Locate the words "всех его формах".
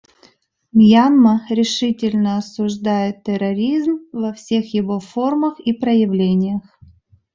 4.33-5.59